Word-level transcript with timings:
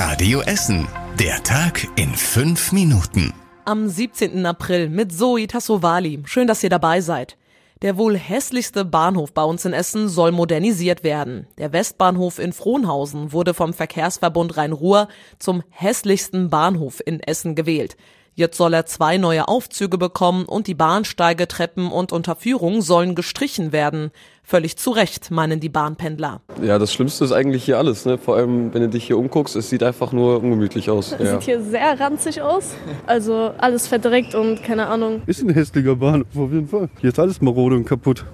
Radio 0.00 0.42
Essen. 0.42 0.86
Der 1.18 1.42
Tag 1.42 1.88
in 1.96 2.14
fünf 2.14 2.70
Minuten. 2.70 3.34
Am 3.64 3.88
17. 3.88 4.46
April 4.46 4.88
mit 4.88 5.12
Zoe 5.12 5.48
Tassovali. 5.48 6.22
Schön, 6.24 6.46
dass 6.46 6.62
ihr 6.62 6.70
dabei 6.70 7.00
seid. 7.00 7.36
Der 7.82 7.96
wohl 7.96 8.16
hässlichste 8.16 8.84
Bahnhof 8.84 9.32
bei 9.32 9.42
uns 9.42 9.64
in 9.64 9.72
Essen 9.72 10.08
soll 10.08 10.30
modernisiert 10.30 11.02
werden. 11.02 11.48
Der 11.58 11.72
Westbahnhof 11.72 12.38
in 12.38 12.52
Frohnhausen 12.52 13.32
wurde 13.32 13.54
vom 13.54 13.74
Verkehrsverbund 13.74 14.56
Rhein-Ruhr 14.56 15.08
zum 15.40 15.64
hässlichsten 15.70 16.48
Bahnhof 16.48 17.02
in 17.04 17.18
Essen 17.18 17.56
gewählt. 17.56 17.96
Jetzt 18.38 18.56
soll 18.56 18.72
er 18.72 18.86
zwei 18.86 19.18
neue 19.18 19.48
Aufzüge 19.48 19.98
bekommen 19.98 20.44
und 20.44 20.68
die 20.68 20.74
Bahnsteige, 20.76 21.48
Treppen 21.48 21.90
und 21.90 22.12
Unterführung 22.12 22.82
sollen 22.82 23.16
gestrichen 23.16 23.72
werden. 23.72 24.12
Völlig 24.44 24.76
zu 24.78 24.92
Recht, 24.92 25.32
meinen 25.32 25.58
die 25.58 25.68
Bahnpendler. 25.68 26.40
Ja, 26.62 26.78
das 26.78 26.92
Schlimmste 26.92 27.24
ist 27.24 27.32
eigentlich 27.32 27.64
hier 27.64 27.78
alles. 27.78 28.04
Ne? 28.04 28.16
Vor 28.16 28.36
allem, 28.36 28.72
wenn 28.72 28.82
du 28.82 28.90
dich 28.90 29.08
hier 29.08 29.18
umguckst, 29.18 29.56
es 29.56 29.70
sieht 29.70 29.82
einfach 29.82 30.12
nur 30.12 30.40
ungemütlich 30.40 30.88
aus. 30.88 31.16
Ja. 31.18 31.32
Sieht 31.32 31.42
hier 31.42 31.62
sehr 31.64 31.98
ranzig 31.98 32.40
aus. 32.40 32.76
Also 33.08 33.50
alles 33.58 33.88
verdreckt 33.88 34.36
und 34.36 34.62
keine 34.62 34.86
Ahnung. 34.86 35.22
Ist 35.26 35.42
ein 35.42 35.50
hässlicher 35.50 35.96
Bahnhof 35.96 36.28
auf 36.36 36.52
jeden 36.52 36.68
Fall. 36.68 36.88
Hier 37.00 37.10
ist 37.10 37.18
alles 37.18 37.40
marode 37.40 37.74
und 37.74 37.86
kaputt. 37.86 38.24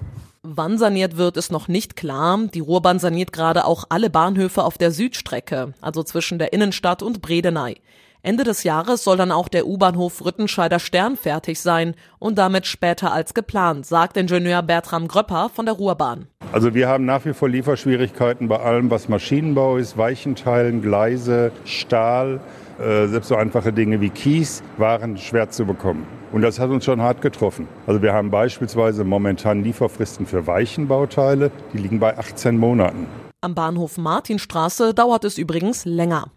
Wann 0.43 0.77
saniert 0.77 1.17
wird, 1.17 1.35
ist 1.35 1.51
noch 1.51 1.67
nicht 1.67 1.95
klar. 1.95 2.41
Die 2.53 2.59
Ruhrbahn 2.59 2.99
saniert 2.99 3.33
gerade 3.33 3.65
auch 3.65 3.85
alle 3.89 4.11
Bahnhöfe 4.11 4.65
auf 4.65 4.77
der 4.77 4.91
Südstrecke, 4.91 5.73
also 5.81 6.03
zwischen 6.03 6.37
der 6.37 6.53
Innenstadt 6.53 7.01
und 7.01 7.23
Bredeney. 7.23 7.77
Ende 8.25 8.43
des 8.43 8.63
Jahres 8.63 9.03
soll 9.03 9.17
dann 9.17 9.31
auch 9.31 9.47
der 9.47 9.67
U-Bahnhof 9.67 10.25
Rüttenscheider 10.25 10.79
Stern 10.79 11.15
fertig 11.15 11.59
sein 11.59 11.93
und 12.17 12.39
damit 12.39 12.65
später 12.65 13.11
als 13.11 13.35
geplant, 13.35 13.85
sagt 13.85 14.17
Ingenieur 14.17 14.63
Bertram 14.63 15.07
Gröpper 15.07 15.51
von 15.53 15.67
der 15.67 15.75
Ruhrbahn. 15.75 16.25
Also 16.51 16.73
wir 16.73 16.87
haben 16.87 17.05
nach 17.05 17.23
wie 17.25 17.33
vor 17.33 17.49
Lieferschwierigkeiten 17.49 18.47
bei 18.47 18.59
allem, 18.59 18.89
was 18.89 19.09
Maschinenbau 19.09 19.77
ist, 19.77 19.95
Weichenteilen, 19.95 20.81
Gleise, 20.81 21.51
Stahl, 21.65 22.39
äh, 22.79 23.05
selbst 23.05 23.27
so 23.27 23.35
einfache 23.35 23.71
Dinge 23.71 24.01
wie 24.01 24.09
Kies 24.09 24.63
waren 24.77 25.19
schwer 25.19 25.51
zu 25.51 25.65
bekommen. 25.65 26.07
Und 26.31 26.41
das 26.41 26.59
hat 26.59 26.71
uns 26.71 26.83
schon 26.83 27.01
hart 27.01 27.21
getroffen. 27.21 27.67
Also 27.85 28.01
wir 28.01 28.13
haben 28.13 28.31
beispielsweise 28.31 29.03
momentan 29.03 29.63
Lieferfristen 29.63 30.25
für 30.25 30.47
Weichenbauteile, 30.47 31.51
die 31.73 31.77
liegen 31.77 31.99
bei 31.99 32.17
18 32.17 32.57
Monaten. 32.57 33.05
Am 33.41 33.53
Bahnhof 33.53 33.99
Martinstraße 33.99 34.95
dauert 34.95 35.25
es 35.25 35.37
übrigens 35.37 35.85
länger. 35.85 36.31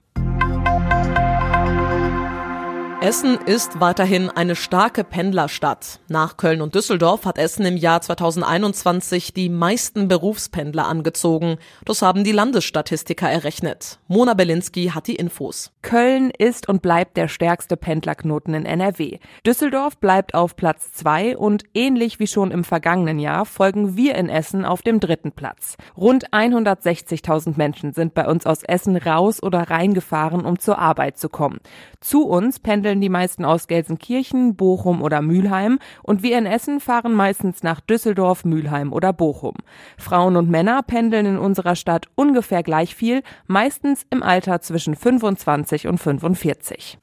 Essen 3.01 3.39
ist 3.47 3.79
weiterhin 3.79 4.29
eine 4.29 4.57
starke 4.57 5.05
Pendlerstadt. 5.05 6.01
Nach 6.09 6.37
Köln 6.37 6.61
und 6.61 6.75
Düsseldorf 6.75 7.27
hat 7.27 7.39
Essen 7.39 7.65
im 7.65 7.77
Jahr 7.77 8.01
2021 8.01 9.33
die 9.33 9.49
meisten 9.49 10.09
Berufspendler 10.09 10.85
angezogen. 10.85 11.59
Das 11.85 12.03
haben 12.03 12.25
die 12.25 12.33
Landesstatistiker 12.33 13.31
errechnet. 13.31 14.01
Mona 14.09 14.35
Belinski 14.35 14.89
hat 14.89 15.07
die 15.07 15.15
Infos. 15.15 15.71
Köln 15.83 16.33
ist 16.37 16.69
und 16.69 16.83
bleibt 16.83 17.17
der 17.17 17.29
stärkste 17.29 17.77
Pendlerknoten 17.77 18.53
in 18.53 18.67
NRW. 18.67 19.21
Düsseldorf 19.47 19.99
bleibt 19.99 20.35
auf 20.35 20.57
Platz 20.57 20.93
zwei 20.93 21.39
und 21.39 21.62
ähnlich 21.75 22.19
wie 22.19 22.27
schon 22.27 22.51
im 22.51 22.65
vergangenen 22.65 23.21
Jahr 23.21 23.47
folgen 23.47 23.97
wir 23.97 24.17
in 24.17 24.29
Essen 24.29 24.65
auf 24.65 24.83
dem 24.83 24.99
dritten 24.99 25.31
Platz. 25.31 25.77
Rund 25.97 26.31
160.000 26.33 27.57
Menschen 27.57 27.93
sind 27.93 28.15
bei 28.15 28.27
uns 28.27 28.45
aus 28.45 28.65
Essen 28.65 28.97
raus 28.97 29.41
oder 29.41 29.71
reingefahren, 29.71 30.45
um 30.45 30.59
zur 30.59 30.81
Arbeit 30.81 31.17
zu 31.17 31.29
kommen. 31.29 31.61
Zu 32.01 32.27
uns 32.27 32.59
pendeln 32.59 32.88
pendeln 32.89 33.00
die 33.03 33.11
meisten 33.11 33.44
aus 33.44 33.67
Gelsenkirchen, 33.67 34.56
Bochum 34.56 35.03
oder 35.03 35.20
Mülheim 35.20 35.78
und 36.03 36.22
wir 36.22 36.39
in 36.39 36.47
Essen 36.47 36.81
fahren 36.81 37.12
meistens 37.12 37.62
nach 37.62 37.81
Düsseldorf, 37.81 38.47
Mülheim 38.47 38.94
oder 38.94 39.12
Bochum. 39.12 39.56
Frauen 39.98 40.36
und 40.36 40.48
Männer 40.48 40.83
pendeln 40.83 41.27
in 41.27 41.39
unserer 41.39 41.77
Stadt 41.77 42.06
ungefähr 42.14 42.62
gleich 42.62 42.94
viel, 42.94 43.22
meistens 43.47 44.06
im 44.09 44.22
Alter 44.22 44.62
zwischen 44.62 44.94
25 44.94 45.86
und 45.86 45.98
45. 45.98 46.98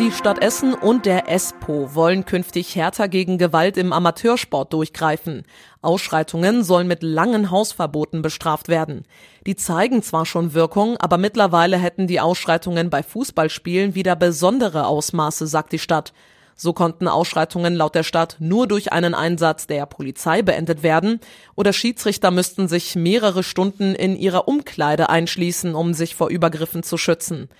Die 0.00 0.12
Stadt 0.12 0.42
Essen 0.42 0.72
und 0.72 1.04
der 1.04 1.30
ESPO 1.30 1.94
wollen 1.94 2.24
künftig 2.24 2.74
härter 2.74 3.06
gegen 3.06 3.36
Gewalt 3.36 3.76
im 3.76 3.92
Amateursport 3.92 4.72
durchgreifen. 4.72 5.42
Ausschreitungen 5.82 6.64
sollen 6.64 6.88
mit 6.88 7.02
langen 7.02 7.50
Hausverboten 7.50 8.22
bestraft 8.22 8.68
werden. 8.68 9.04
Die 9.46 9.56
zeigen 9.56 10.02
zwar 10.02 10.24
schon 10.24 10.54
Wirkung, 10.54 10.96
aber 10.96 11.18
mittlerweile 11.18 11.76
hätten 11.76 12.06
die 12.06 12.18
Ausschreitungen 12.18 12.88
bei 12.88 13.02
Fußballspielen 13.02 13.94
wieder 13.94 14.16
besondere 14.16 14.86
Ausmaße, 14.86 15.46
sagt 15.46 15.72
die 15.72 15.78
Stadt. 15.78 16.14
So 16.56 16.72
konnten 16.72 17.06
Ausschreitungen 17.06 17.74
laut 17.74 17.94
der 17.94 18.02
Stadt 18.02 18.36
nur 18.38 18.66
durch 18.66 18.92
einen 18.92 19.14
Einsatz 19.14 19.66
der 19.66 19.84
Polizei 19.84 20.40
beendet 20.40 20.82
werden 20.82 21.20
oder 21.56 21.74
Schiedsrichter 21.74 22.30
müssten 22.30 22.68
sich 22.68 22.96
mehrere 22.96 23.42
Stunden 23.42 23.94
in 23.94 24.16
ihrer 24.16 24.48
Umkleide 24.48 25.10
einschließen, 25.10 25.74
um 25.74 25.92
sich 25.92 26.14
vor 26.14 26.30
Übergriffen 26.30 26.82
zu 26.82 26.96
schützen. 26.96 27.50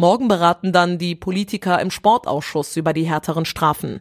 Morgen 0.00 0.28
beraten 0.28 0.72
dann 0.72 0.96
die 0.96 1.14
Politiker 1.14 1.78
im 1.78 1.90
Sportausschuss 1.90 2.74
über 2.78 2.94
die 2.94 3.04
härteren 3.04 3.44
Strafen. 3.44 4.00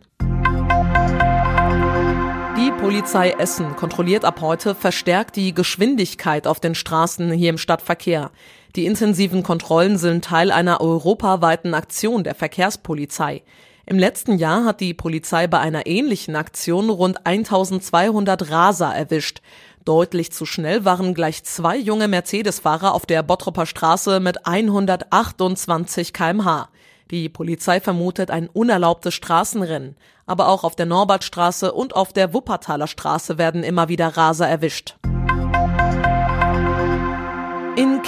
Die 2.58 2.72
Polizei 2.80 3.32
Essen 3.32 3.76
kontrolliert 3.76 4.24
ab 4.24 4.40
heute 4.40 4.76
verstärkt 4.76 5.36
die 5.36 5.54
Geschwindigkeit 5.54 6.48
auf 6.48 6.62
den 6.62 6.74
Straßen 6.74 7.34
hier 7.34 7.50
im 7.50 7.58
Stadtverkehr. 7.58 8.32
Die 8.78 8.86
intensiven 8.86 9.44
Kontrollen 9.44 9.98
sind 9.98 10.24
Teil 10.24 10.52
einer 10.52 10.80
europaweiten 10.80 11.74
Aktion 11.74 12.24
der 12.24 12.36
Verkehrspolizei. 12.36 13.44
Im 13.86 14.00
letzten 14.00 14.38
Jahr 14.38 14.64
hat 14.64 14.80
die 14.80 14.94
Polizei 14.94 15.48
bei 15.48 15.60
einer 15.60 15.86
ähnlichen 15.86 16.38
Aktion 16.38 16.90
rund 16.90 17.26
1200 17.26 18.50
Raser 18.50 18.96
erwischt. 18.96 19.42
Deutlich 19.86 20.32
zu 20.32 20.46
schnell 20.46 20.86
waren 20.86 21.14
gleich 21.14 21.44
zwei 21.44 21.78
junge 21.78 22.08
Mercedes-Fahrer 22.08 22.94
auf 22.94 23.06
der 23.06 23.24
Bottropper 23.24 23.66
Straße 23.66 24.20
mit 24.20 24.46
128 24.46 26.14
kmh. 26.14 26.70
Die 27.12 27.28
Polizei 27.28 27.80
vermutet 27.80 28.30
ein 28.30 28.50
unerlaubtes 28.50 29.16
Straßenrennen. 29.16 29.96
Aber 30.28 30.48
auch 30.48 30.64
auf 30.64 30.76
der 30.76 30.86
Norbertstraße 30.86 31.72
und 31.72 31.96
auf 31.96 32.14
der 32.14 32.36
Wuppertaler 32.36 32.86
Straße 32.86 33.40
werden 33.40 33.64
immer 33.64 33.90
wieder 33.90 34.16
Raser 34.16 34.48
erwischt. 34.48 34.96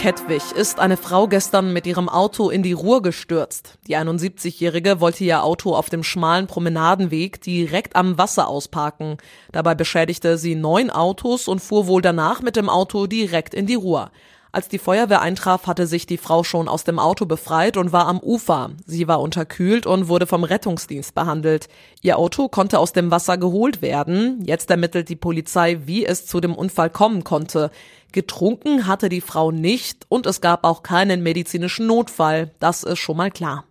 Kettwig 0.01 0.51
ist 0.53 0.79
eine 0.79 0.97
Frau 0.97 1.27
gestern 1.27 1.73
mit 1.73 1.85
ihrem 1.85 2.09
Auto 2.09 2.49
in 2.49 2.63
die 2.63 2.73
Ruhr 2.73 3.03
gestürzt. 3.03 3.77
Die 3.85 3.95
71-Jährige 3.95 4.99
wollte 4.99 5.23
ihr 5.23 5.43
Auto 5.43 5.75
auf 5.75 5.91
dem 5.91 6.01
schmalen 6.01 6.47
Promenadenweg 6.47 7.39
direkt 7.39 7.95
am 7.95 8.17
Wasser 8.17 8.47
ausparken. 8.47 9.17
Dabei 9.51 9.75
beschädigte 9.75 10.39
sie 10.39 10.55
neun 10.55 10.89
Autos 10.89 11.47
und 11.47 11.59
fuhr 11.59 11.85
wohl 11.85 12.01
danach 12.01 12.41
mit 12.41 12.55
dem 12.55 12.67
Auto 12.67 13.05
direkt 13.05 13.53
in 13.53 13.67
die 13.67 13.75
Ruhr. 13.75 14.09
Als 14.53 14.67
die 14.67 14.79
Feuerwehr 14.79 15.21
eintraf, 15.21 15.65
hatte 15.65 15.87
sich 15.87 16.05
die 16.05 16.17
Frau 16.17 16.43
schon 16.43 16.67
aus 16.67 16.83
dem 16.83 16.99
Auto 16.99 17.25
befreit 17.25 17.77
und 17.77 17.93
war 17.93 18.07
am 18.07 18.19
Ufer. 18.19 18.71
Sie 18.85 19.07
war 19.07 19.21
unterkühlt 19.21 19.85
und 19.85 20.09
wurde 20.09 20.27
vom 20.27 20.43
Rettungsdienst 20.43 21.15
behandelt. 21.15 21.69
Ihr 22.01 22.17
Auto 22.17 22.49
konnte 22.49 22.79
aus 22.79 22.91
dem 22.91 23.11
Wasser 23.11 23.37
geholt 23.37 23.81
werden. 23.81 24.43
Jetzt 24.43 24.69
ermittelt 24.69 25.07
die 25.07 25.15
Polizei, 25.15 25.79
wie 25.85 26.05
es 26.05 26.25
zu 26.25 26.41
dem 26.41 26.53
Unfall 26.53 26.89
kommen 26.89 27.23
konnte. 27.23 27.71
Getrunken 28.11 28.87
hatte 28.87 29.07
die 29.07 29.21
Frau 29.21 29.51
nicht 29.51 30.05
und 30.09 30.25
es 30.25 30.41
gab 30.41 30.65
auch 30.65 30.83
keinen 30.83 31.23
medizinischen 31.23 31.87
Notfall. 31.87 32.51
Das 32.59 32.83
ist 32.83 32.99
schon 32.99 33.15
mal 33.15 33.31
klar. 33.31 33.63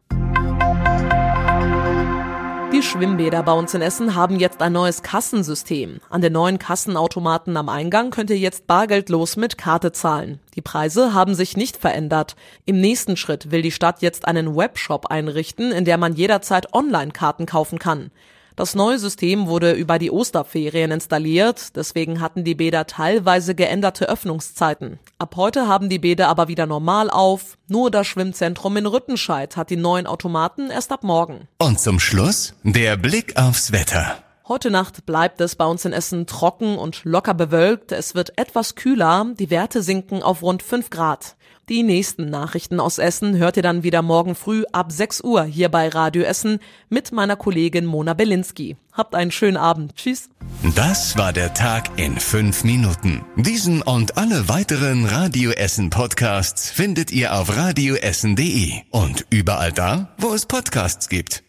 Die 2.72 2.82
Schwimmbäder 2.82 3.42
bei 3.42 3.52
uns 3.52 3.74
in 3.74 3.82
Essen 3.82 4.14
haben 4.14 4.38
jetzt 4.38 4.62
ein 4.62 4.72
neues 4.72 5.02
Kassensystem. 5.02 6.00
An 6.08 6.20
den 6.20 6.32
neuen 6.32 6.60
Kassenautomaten 6.60 7.56
am 7.56 7.68
Eingang 7.68 8.10
könnt 8.10 8.30
ihr 8.30 8.38
jetzt 8.38 8.68
bargeldlos 8.68 9.36
mit 9.36 9.58
Karte 9.58 9.90
zahlen. 9.90 10.38
Die 10.54 10.60
Preise 10.60 11.12
haben 11.12 11.34
sich 11.34 11.56
nicht 11.56 11.76
verändert. 11.76 12.36
Im 12.66 12.80
nächsten 12.80 13.16
Schritt 13.16 13.50
will 13.50 13.62
die 13.62 13.72
Stadt 13.72 14.02
jetzt 14.02 14.28
einen 14.28 14.54
Webshop 14.54 15.06
einrichten, 15.06 15.72
in 15.72 15.84
der 15.84 15.98
man 15.98 16.14
jederzeit 16.14 16.72
Online-Karten 16.72 17.44
kaufen 17.44 17.80
kann. 17.80 18.12
Das 18.60 18.74
neue 18.74 18.98
System 18.98 19.46
wurde 19.46 19.72
über 19.72 19.98
die 19.98 20.10
Osterferien 20.10 20.90
installiert, 20.90 21.76
deswegen 21.76 22.20
hatten 22.20 22.44
die 22.44 22.54
Bäder 22.54 22.86
teilweise 22.86 23.54
geänderte 23.54 24.06
Öffnungszeiten. 24.06 24.98
Ab 25.16 25.36
heute 25.36 25.66
haben 25.66 25.88
die 25.88 25.98
Bäder 25.98 26.28
aber 26.28 26.48
wieder 26.48 26.66
normal 26.66 27.08
auf. 27.08 27.56
Nur 27.68 27.90
das 27.90 28.06
Schwimmzentrum 28.06 28.76
in 28.76 28.84
Rüttenscheid 28.84 29.56
hat 29.56 29.70
die 29.70 29.78
neuen 29.78 30.06
Automaten 30.06 30.68
erst 30.68 30.92
ab 30.92 31.04
morgen. 31.04 31.48
Und 31.56 31.80
zum 31.80 31.98
Schluss 31.98 32.52
der 32.62 32.98
Blick 32.98 33.34
aufs 33.38 33.72
Wetter. 33.72 34.18
Heute 34.46 34.70
Nacht 34.70 35.06
bleibt 35.06 35.40
es 35.40 35.56
bei 35.56 35.64
uns 35.64 35.86
in 35.86 35.94
Essen 35.94 36.26
trocken 36.26 36.76
und 36.76 37.00
locker 37.04 37.32
bewölkt. 37.32 37.92
Es 37.92 38.14
wird 38.14 38.36
etwas 38.36 38.74
kühler. 38.74 39.24
Die 39.38 39.48
Werte 39.48 39.82
sinken 39.82 40.22
auf 40.22 40.42
rund 40.42 40.62
5 40.62 40.90
Grad. 40.90 41.36
Die 41.70 41.84
nächsten 41.84 42.28
Nachrichten 42.30 42.80
aus 42.80 42.98
Essen 42.98 43.36
hört 43.36 43.56
ihr 43.56 43.62
dann 43.62 43.84
wieder 43.84 44.02
morgen 44.02 44.34
früh 44.34 44.64
ab 44.72 44.90
6 44.90 45.20
Uhr 45.20 45.44
hier 45.44 45.68
bei 45.68 45.88
Radio 45.88 46.24
Essen 46.24 46.58
mit 46.88 47.12
meiner 47.12 47.36
Kollegin 47.36 47.86
Mona 47.86 48.12
Belinski. 48.12 48.76
Habt 48.92 49.14
einen 49.14 49.30
schönen 49.30 49.56
Abend. 49.56 49.94
Tschüss. 49.94 50.30
Das 50.74 51.16
war 51.16 51.32
der 51.32 51.54
Tag 51.54 51.96
in 51.96 52.18
5 52.18 52.64
Minuten. 52.64 53.24
Diesen 53.36 53.82
und 53.82 54.18
alle 54.18 54.48
weiteren 54.48 55.04
Radio 55.04 55.52
Essen 55.52 55.90
Podcasts 55.90 56.70
findet 56.70 57.12
ihr 57.12 57.36
auf 57.36 57.56
radioessen.de 57.56 58.72
und 58.90 59.26
überall 59.30 59.70
da, 59.70 60.08
wo 60.18 60.34
es 60.34 60.46
Podcasts 60.46 61.08
gibt. 61.08 61.44